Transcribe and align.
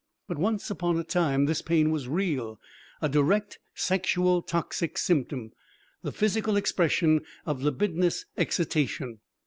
But 0.27 0.39
once 0.39 0.71
upon 0.71 0.97
a 0.97 1.03
time 1.03 1.45
this 1.45 1.61
pain 1.61 1.91
was 1.91 2.07
real, 2.07 2.59
a 3.03 3.07
direct 3.07 3.59
sexual 3.75 4.41
toxic 4.41 4.97
symptom, 4.97 5.51
the 6.01 6.11
physical 6.11 6.57
expression 6.57 7.21
of 7.45 7.61
libidinous 7.61 8.25
excitation. 8.35 9.19